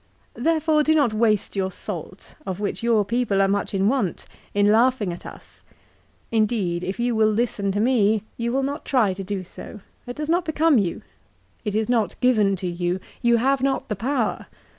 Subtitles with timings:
[0.33, 4.71] "Therefore do not waste your salt, of which your people are much in want, in
[4.71, 5.63] laughing at us.
[6.31, 9.81] Indeed, if you will listen to me, you will not try to do so.
[10.07, 11.03] It does not become you.
[11.63, 12.99] It is not given to you.
[13.21, 14.47] You have not the power.